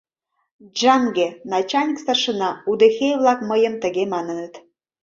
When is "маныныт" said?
4.13-4.53